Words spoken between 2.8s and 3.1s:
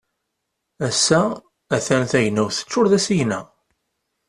d